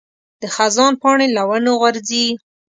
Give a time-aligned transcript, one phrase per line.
[0.41, 2.25] د خزان پاڼې له ونو غورځي.